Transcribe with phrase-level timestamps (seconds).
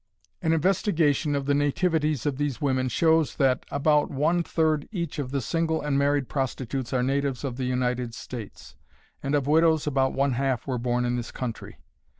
[0.41, 5.29] An investigation of the nativities of these women shows that about one third each of
[5.29, 8.75] the single and married prostitutes are natives of the United States,
[9.21, 11.77] and of widows about one half were born in this country.